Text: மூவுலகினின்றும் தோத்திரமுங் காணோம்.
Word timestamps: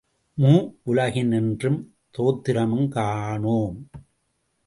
மூவுலகினின்றும் 0.37 1.79
தோத்திரமுங் 2.17 2.87
காணோம். 2.87 3.89